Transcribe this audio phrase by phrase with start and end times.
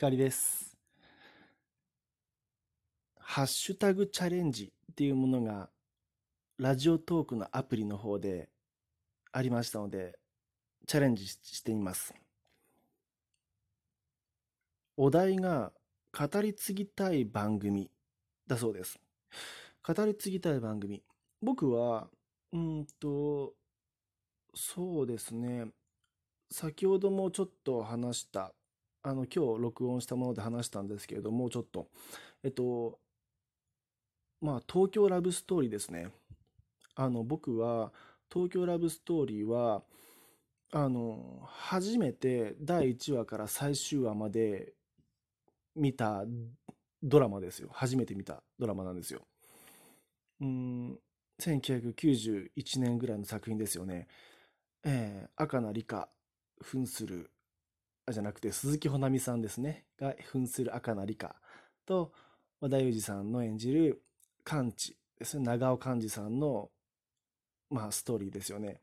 [0.00, 0.78] 光です。
[3.18, 5.70] ハッシュタグチャレンジっていうものが、
[6.56, 8.48] ラジオトークのアプリの方で
[9.32, 10.16] ありましたので、
[10.86, 12.14] チャレンジしてみます。
[14.96, 15.72] お題が、
[16.16, 17.90] 語り継ぎたい番組
[18.46, 19.00] だそうです。
[19.84, 21.02] 語り継ぎたい番組。
[21.42, 22.08] 僕は、
[22.52, 23.52] うんと、
[24.54, 25.66] そうですね。
[26.52, 28.54] 先ほどもちょっと話した、
[29.08, 31.88] あの、今日録音したもので話したんですけれども、ちょっと、
[32.42, 32.98] えっと、
[34.42, 36.08] まあ、東京ラブストーリーですね。
[36.94, 37.90] あの、僕は、
[38.30, 39.82] 東京ラブストーリーは、
[40.72, 44.74] あの、初めて第1話から最終話まで
[45.74, 46.26] 見た
[47.02, 47.70] ドラマですよ。
[47.72, 49.22] 初めて見たドラマなんですよ。
[50.42, 50.98] うん、
[51.40, 54.06] 1991年ぐらいの作品ですよね。
[54.84, 56.10] えー、赤名理香
[56.60, 57.30] 扮する、
[58.12, 59.84] じゃなくて鈴木保奈美さんですね。
[59.98, 61.34] が扮する赤名理香
[61.86, 62.12] と、
[62.60, 64.02] 和田裕二さんの演じる
[64.44, 65.44] 寛治ですね。
[65.44, 66.70] 長尾寛治さんの、
[67.70, 68.80] まあ、ストーリーですよね。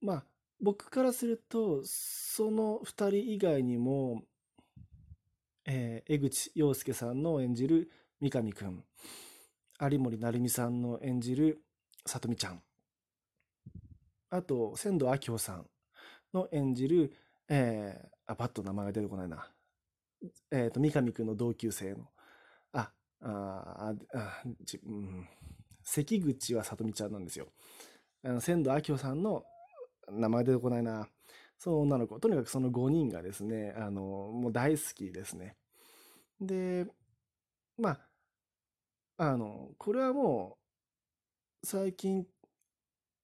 [0.00, 0.24] まあ、
[0.60, 4.22] 僕からすると、その二人以外にも、
[5.66, 8.84] えー、江口洋介さんの演じる三上くん、
[9.80, 11.62] 有森成美さんの演じる
[12.06, 12.62] 里美ちゃん、
[14.30, 15.66] あと、仙道明穂さん
[16.32, 17.12] の演じる、
[17.50, 19.50] えー、あ、パッと名前が出てこないな。
[20.52, 22.08] えっ、ー、と、三上くんの同級生の、
[22.72, 25.28] あ、あ、あ、ちうん、
[25.82, 27.48] 関口は里美ちゃんなんですよ。
[28.24, 29.42] あの、仙道明穂さんの
[30.08, 31.08] 名前出てこないな。
[31.58, 32.20] その女の子。
[32.20, 35.56] とにかくその5人がですね、あの、もう大好きですね。
[36.40, 36.86] で、
[37.76, 37.98] ま
[39.18, 40.58] あ、あの、これはも
[41.62, 42.26] う、最近、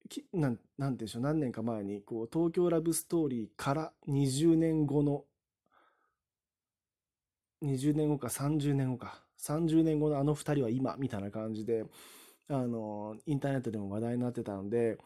[0.09, 5.25] きなん、なんでしょう、何年か前に、こう、東京ラブストーリーから20年後の、
[7.63, 11.85] 20年後か30年後か、30年後のあの2人は今、みたいな感じで、
[12.49, 14.99] あの、インターネットでも話題になってたんで、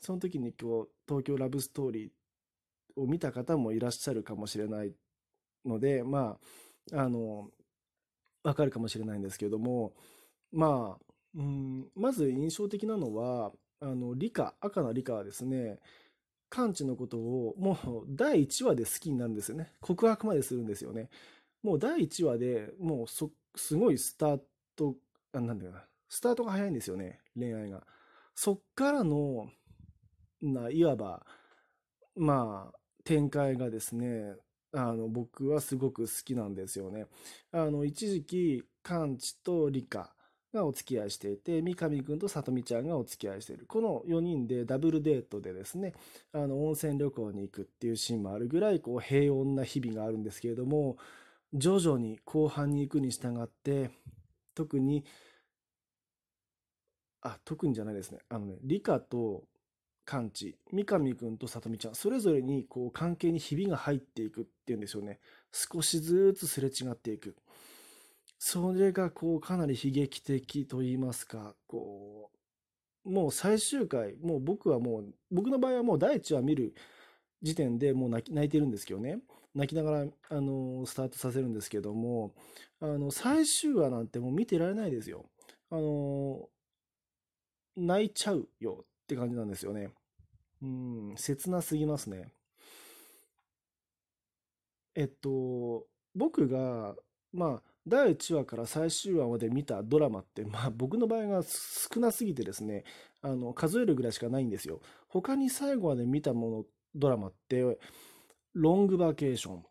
[0.00, 4.92] その時にこう、東京ラブストーリーを見た方もいらっしゃるかもしれない
[5.64, 6.38] ので、ま
[6.92, 7.50] あ、あの、
[8.42, 9.94] わかるかもしれないんですけれども、
[10.52, 11.04] まあ、
[11.36, 13.52] うん、まず印象的なのは、
[13.84, 15.78] あの、理科、赤の理科はですね、
[16.48, 19.72] カンチのことをもう第1話で好きになるんですよね。
[19.80, 21.10] 告白までするんですよね。
[21.62, 24.40] もう第1話でもうそ、すごいスター
[24.74, 24.94] ト、
[25.32, 27.86] あなんだよな、スタートが早いんですよね、恋愛が。
[28.34, 29.50] そっからの、
[30.40, 31.26] な、いわば、
[32.16, 34.34] まあ、展開がですね、
[34.72, 37.06] あの、僕はすごく好きなんですよね。
[37.52, 40.14] あの、一時期、カンチとリカ
[40.54, 43.66] がお付き合いしていて、三上くんと里美ちゃんがお付き合いしている。
[43.66, 45.94] この4人でダブルデートでですね、
[46.32, 50.96] あの、温泉旅行に行くっていうシーンもあるぐらい、こう、平穏な日々があるんですけれども、
[51.52, 53.90] 徐々に後半に行くに従って、
[54.54, 55.04] 特に、
[57.20, 58.18] あ、特にじゃないですね。
[58.28, 59.44] あのね、理科と
[60.04, 65.18] 感知、三上くんと里美ちゃん、それぞれにこう関係にひびが入っていくっていうんですよね。
[65.50, 67.36] 少しずつすれ違っていく。
[68.46, 72.30] それがこうかなり悲劇的と言いますか、こ
[73.06, 76.74] う、もう最終回、もう僕はもう、僕の場合はもう第一話見る
[77.40, 79.20] 時点でもう泣き泣いてるんですけどね。
[79.54, 82.34] 泣きながら、あの、スタートさせるんですけども、
[82.80, 85.24] あの、最終話なんてもう見てられないですよ。
[85.70, 86.50] あの、
[87.76, 89.88] 泣いちゃうよって感じなんですよね。
[90.60, 92.30] うん、切なすぎますね。
[94.94, 96.94] えっと、僕が、
[97.32, 102.84] まあ、第1話から最終話まで見たドラマって、まあ 僕の場合が少なすぎてですね、
[103.20, 104.80] あの、数えるぐらいしかないんですよ。
[105.08, 107.78] 他に最後まで見たもの、ドラマって、
[108.54, 109.64] ロングバケーション。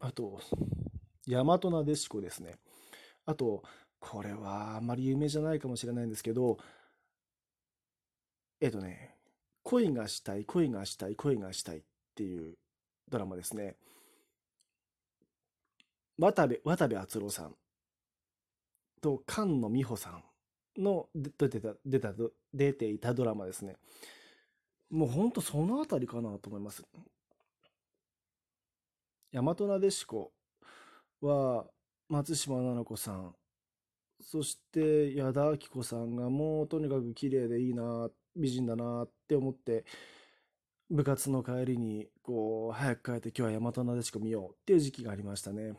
[0.00, 0.40] あと、
[1.28, 2.56] 大和なでしこですね。
[3.24, 3.62] あと、
[4.00, 6.58] これはあんまり有名じゃないかもしれないんですけど、
[8.60, 9.16] えっとね、
[9.62, 11.82] 恋がしたい、恋がしたい、恋がしたいっ
[12.14, 12.56] ていう
[13.08, 13.76] ドラマですね。
[16.20, 17.54] 渡部、渡部篤郎さん
[19.00, 20.22] と菅野美穂さん
[20.82, 22.12] の出てた、出た、
[22.52, 23.76] 出ていたドラマですね。
[24.90, 26.84] もうほんとそのあたりかなと思います。
[29.32, 30.32] 大和なでしこ
[31.22, 31.66] は
[32.08, 33.34] 松島菜々子さん、
[34.20, 39.86] そして矢田亜希子さんがもうとにかく綺麗でいいな、美人だなって思って、
[40.90, 45.74] 部活の帰りに、こう、早く帰って今日は大和なでしこ見ようっていう時期がありましたね。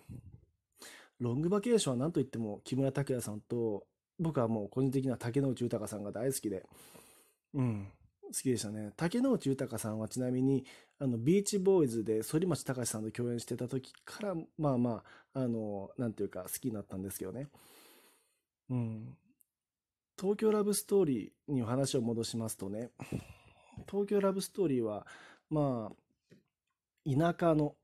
[1.20, 3.86] ロングバケーションは何と言っても木村拓哉さんと、
[4.20, 6.66] 僕はもう個人的には竹野内豊さんが大好きで、
[7.54, 7.88] うん。
[8.24, 8.94] 好きでしたね。
[8.96, 10.66] 竹野内豊さんはちなみに、
[11.00, 15.04] あの、ビーチボーイズで反町隆史さんと共演してた時から、まあま
[15.34, 17.50] あ、あの、なんていうか好きになったんですけどね。
[18.70, 19.18] うん。
[20.18, 22.92] 東京ラブストーリーにお話を戻しますとね、
[23.90, 25.06] 東京ラブストーリーは、
[25.50, 25.96] まあ、
[27.06, 27.76] 田舎の、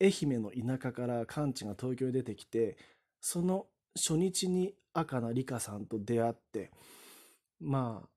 [0.00, 2.76] 愛媛の田舎からカンチが東京に出てきて、
[3.20, 3.66] その
[3.96, 6.70] 初日に赤名里香さんと出会って、
[7.60, 8.08] まあ、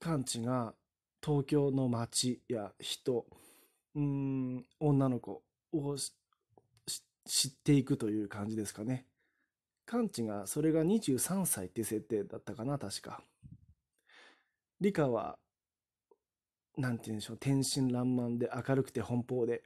[0.00, 0.74] カンチが
[1.24, 3.26] 東京の街や人、
[3.94, 5.42] うん、女の子
[5.72, 5.96] を
[7.26, 9.06] 知っていくという感じですかね。
[9.86, 13.22] カンチが、それが23歳って設定だったかな、確か。
[14.80, 15.38] リカは、
[16.76, 19.62] なんて言うんでしょう、天真爛漫で明るくて奔放で、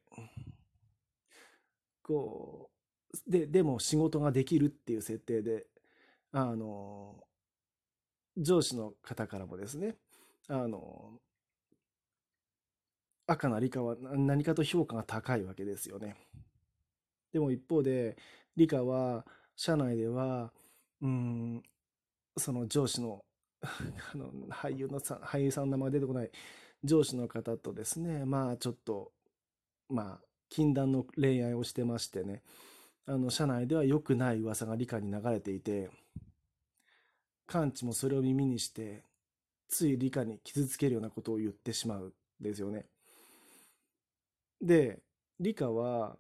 [2.03, 5.67] こう、で、でも仕事ができるっていう設定で、
[6.33, 7.17] あの、
[8.37, 9.97] 上司の方からもですね、
[10.49, 11.13] あの、
[13.27, 16.17] 赤な理科は何かと評価が高いわけですよね。
[17.33, 18.17] でも一方で、
[18.57, 19.27] 理科は、
[19.57, 20.53] 社内では、
[21.01, 21.63] うん、
[22.37, 23.25] その上司の、
[23.63, 26.31] あの、俳優のさ、俳優さんの名前出てこない
[26.85, 29.11] 上司の方とですね、まあちょっと、
[29.89, 32.43] まあ、禁断の恋愛をしてましてね、
[33.07, 35.91] あの、社内では良くない噂が理科に流れていて、
[37.47, 39.03] カンチもそれを耳にして、
[39.69, 42.87] つい理科に傷つけるようなことを言ってしまうんですよね。
[44.61, 45.01] で、
[45.41, 46.17] 理科は、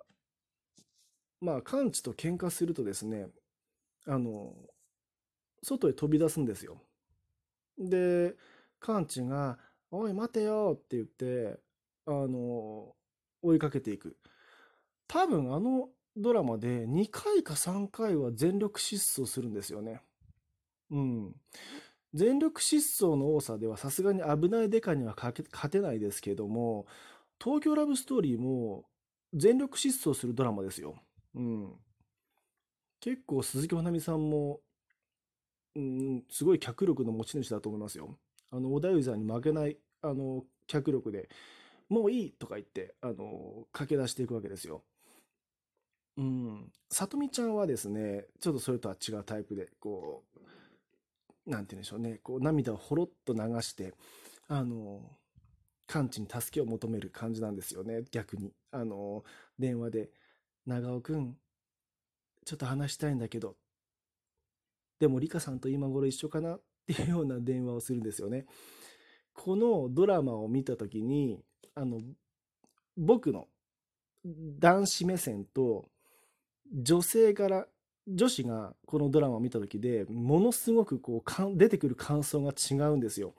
[1.41, 3.27] まあ、カンチと喧嘩するとですね、
[4.07, 4.55] あの、
[5.63, 6.83] 外へ飛び出すんですよ。
[7.79, 8.35] で、
[8.81, 9.59] カンチが、
[9.97, 11.61] おい、待てよって言って、
[12.07, 12.95] あの、
[13.43, 14.17] 追いかけていく。
[15.07, 20.01] 多分あのドラマで2回か3回は全力疾走するんですよね。
[20.91, 21.35] うん。
[22.15, 26.87] 全力疾走の多さではさすがに危ないデカには勝てないですけども、
[27.43, 28.85] 東京ラブストーリーも
[29.35, 30.95] 全力疾走するドラマですよ。
[31.35, 31.73] うん。
[33.01, 34.61] 結構鈴木保奈美さんも、
[35.75, 38.17] うん、すごい脚力の持ち主だと思いますよ。
[38.55, 41.29] あの、小田裕二に負けない、あの、脚力で、
[41.89, 44.85] もういいとか言って、あの、駆け出していくわけですよ。
[46.17, 46.73] うん。
[46.89, 50.23] さとみちゃんはですね、ちょっとそれとは違うタイプで、こ
[51.47, 53.93] う、なんて言うんでしょうね、こう、涙をほろっと流して、
[54.47, 55.03] あの、
[55.89, 58.55] 完治に助けを求める感じなんですよね、逆に。
[58.71, 59.25] あの、
[59.59, 60.11] 電話で、
[60.65, 61.37] 長尾くん、
[62.45, 63.57] ちょっと話したいんだけど、
[65.01, 66.61] でも、リカさんと今頃一緒かな
[66.93, 68.47] っていうような電話をするんですよね。
[69.33, 71.41] このドラマを見たときに、
[71.75, 72.01] あの、
[72.97, 73.49] 僕の
[74.25, 75.89] 男子目線と
[76.73, 77.67] 女性から
[78.07, 83.35] 女子がこのドラマを見た時でものすごくこう出てくる感想が違うんですよ。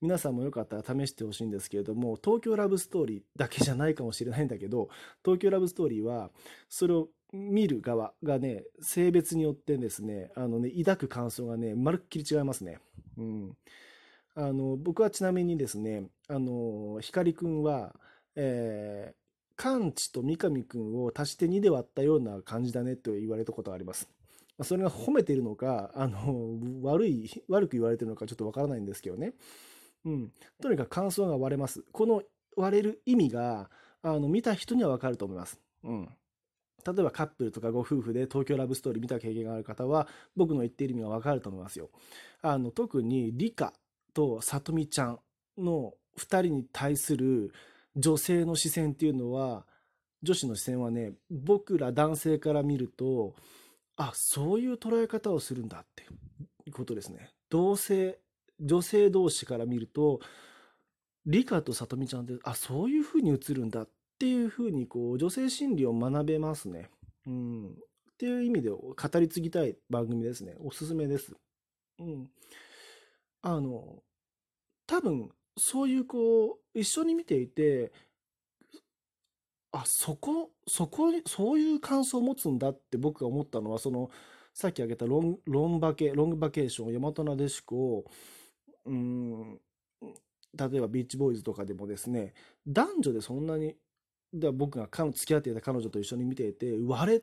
[0.00, 4.88] 皆さんもよかったら試してほしいんですけれども東京ラブストーリーだけじゃないかもしれないんだけど
[5.24, 6.30] 東京ラブストーリーは
[6.68, 12.78] それを見る側がね性別によってですねあのね抱く感想がねまるっきり違いますね。
[13.16, 13.56] うん、
[14.34, 17.94] あの僕はちなみにですねあの光くんは、
[18.36, 19.28] えー
[19.58, 24.08] カンチと三上くんを足して2で割ったような感じだねと言われたことがあります。
[24.62, 29.34] それが褒めてるのか、あの、悪い、悪く言われてるのかちょっとわからないんですけどね。
[30.04, 30.32] うん。
[30.62, 31.82] とにかく感想が割れます。
[31.92, 32.22] この
[32.56, 33.68] 割れる意味が、
[34.02, 35.60] あの、見た人にはわかると思います。
[35.82, 36.08] うん。
[36.92, 41.90] 例えばカップルとかご夫婦で東京ラブストーリー見た経験がある方は、僕の言っている意味がわかると思いますよ。
[42.40, 43.74] あの、特にリカ
[44.14, 45.20] とさとみちゃん
[45.58, 47.52] の2人に対する
[47.96, 49.66] 女性の視線っていうのは、
[50.22, 53.34] 女子の視線はね、僕ら男性から見ると、
[53.96, 56.04] あ、そういう捉え方をするんだって
[56.66, 57.30] いうことですね。
[57.50, 58.18] 同性、
[58.60, 60.20] 女性同士から見ると、
[61.26, 66.90] 理科とさとみちゃんって、あ、そういうふうに映るんだっっていうふうに、こう、女性心理を学べますね。
[67.24, 67.68] うん。
[67.68, 67.74] っ
[68.18, 70.56] ていう意味で語り継ぎたい番組ですね。
[70.58, 71.36] おすすめです。
[72.00, 72.28] うん。
[73.42, 74.02] あの、
[74.88, 77.92] 多分、そういうこう、一緒に見ていて、
[79.70, 84.10] あ、そこ、そこに、そういう感想を持つんだって僕が思ったのは、その、
[84.52, 88.04] さっき挙げたロンロンバケ、ロングバケーション、大和なでしこ、
[88.84, 89.60] うん、
[90.56, 92.34] 例えばビーチボーイズとかでもですね、
[92.66, 93.76] 男女でそんなに、
[94.34, 97.22] だ僕が付き合っていた彼女と一緒に見ていて、割れ、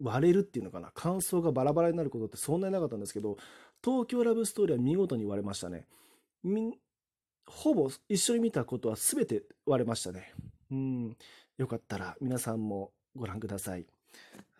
[0.00, 3.36] 割れるっていうのかな、感想がバラバラになることってそんなになかったんですけど、
[3.84, 5.86] 東京ラブストーリーは見事に割れましたね。
[7.46, 10.32] ほぼ一緒に見たことは全て割れましたね。
[10.70, 11.16] うん。
[11.56, 13.86] よかったら皆さんもご覧ください。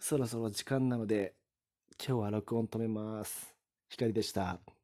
[0.00, 1.34] そろそろ時間なので、
[2.04, 3.54] 今日は録音止めます。
[3.88, 4.77] 光でした。